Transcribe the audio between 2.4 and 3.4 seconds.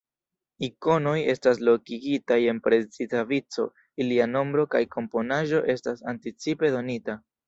en preciza